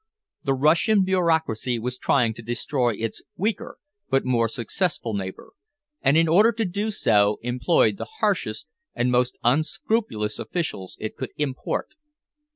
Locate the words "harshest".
8.19-8.71